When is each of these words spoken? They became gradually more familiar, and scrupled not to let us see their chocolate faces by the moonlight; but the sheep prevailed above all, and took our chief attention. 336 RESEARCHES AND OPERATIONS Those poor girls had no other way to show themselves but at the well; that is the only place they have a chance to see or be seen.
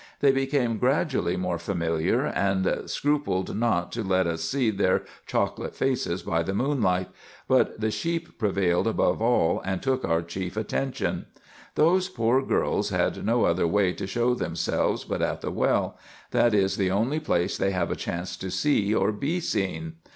They 0.19 0.31
became 0.31 0.79
gradually 0.79 1.37
more 1.37 1.59
familiar, 1.59 2.25
and 2.25 2.89
scrupled 2.89 3.55
not 3.55 3.91
to 3.91 4.03
let 4.03 4.25
us 4.25 4.41
see 4.41 4.71
their 4.71 5.03
chocolate 5.27 5.75
faces 5.75 6.23
by 6.23 6.41
the 6.41 6.55
moonlight; 6.55 7.09
but 7.47 7.79
the 7.79 7.91
sheep 7.91 8.39
prevailed 8.39 8.87
above 8.87 9.21
all, 9.21 9.61
and 9.63 9.79
took 9.79 10.03
our 10.03 10.23
chief 10.23 10.57
attention. 10.57 11.27
336 11.75 11.77
RESEARCHES 11.77 12.07
AND 12.07 12.15
OPERATIONS 12.15 12.15
Those 12.15 12.17
poor 12.17 12.59
girls 12.59 12.89
had 13.15 13.25
no 13.27 13.45
other 13.45 13.67
way 13.67 13.93
to 13.93 14.07
show 14.07 14.33
themselves 14.33 15.03
but 15.03 15.21
at 15.21 15.41
the 15.41 15.51
well; 15.51 15.99
that 16.31 16.55
is 16.55 16.77
the 16.77 16.89
only 16.89 17.19
place 17.19 17.55
they 17.59 17.69
have 17.69 17.91
a 17.91 17.95
chance 17.95 18.35
to 18.37 18.49
see 18.49 18.95
or 18.95 19.11
be 19.11 19.39
seen. 19.39 19.97